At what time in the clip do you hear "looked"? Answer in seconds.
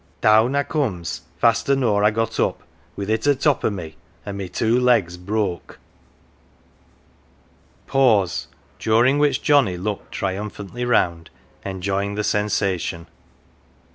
9.77-10.11